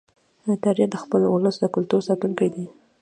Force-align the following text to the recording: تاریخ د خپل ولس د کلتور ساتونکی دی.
تاریخ 0.63 0.87
د 0.91 0.95
خپل 1.03 1.21
ولس 1.27 1.55
د 1.59 1.65
کلتور 1.75 2.01
ساتونکی 2.07 2.47
دی. 2.55 2.65